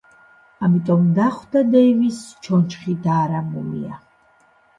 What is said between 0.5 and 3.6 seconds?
ამიტომ დახვდა დეივისს ჩონჩხი და არა